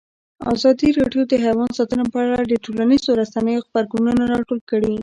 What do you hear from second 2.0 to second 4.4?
په اړه د ټولنیزو رسنیو غبرګونونه